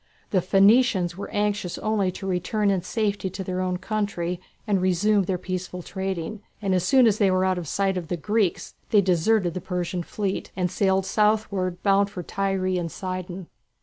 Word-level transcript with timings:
The 0.31 0.41
Phoenicians 0.41 1.15
were 1.15 1.29
anxious 1.29 1.77
only 1.77 2.11
to 2.13 2.25
return 2.25 2.71
in 2.71 2.81
safety 2.81 3.29
to 3.29 3.43
their 3.43 3.61
own 3.61 3.77
country 3.77 4.41
and 4.65 4.81
resume 4.81 5.25
their 5.25 5.37
peaceful 5.37 5.83
trading, 5.83 6.41
and 6.59 6.73
as 6.73 6.83
soon 6.83 7.05
as 7.05 7.19
they 7.19 7.29
were 7.29 7.45
out 7.45 7.59
of 7.59 7.67
sight 7.67 7.97
of 7.97 8.07
the 8.07 8.17
Greeks, 8.17 8.73
they 8.89 9.01
deserted 9.01 9.53
the 9.53 9.61
Persian 9.61 10.01
fleet, 10.01 10.51
and 10.55 10.71
sailed 10.71 11.05
southwards, 11.05 11.77
bound 11.83 12.09
for 12.09 12.23
Tyre 12.23 12.65
and 12.65 12.91
Sidon. 12.91 13.45